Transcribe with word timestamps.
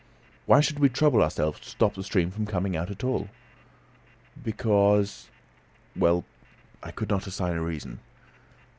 "Why 0.47 0.61
should 0.61 0.79
we 0.79 0.89
trouble 0.89 1.21
ourselves 1.21 1.59
to 1.59 1.69
stop 1.69 1.93
the 1.93 2.03
stream 2.03 2.31
from 2.31 2.47
coming 2.47 2.75
out 2.75 2.89
at 2.89 3.03
all?" 3.03 3.29
"Because" 4.43 5.29
Well, 5.95 6.25
I 6.81 6.89
could 6.89 7.09
not 7.11 7.27
assign 7.27 7.55
a 7.55 7.61
reason. 7.61 7.99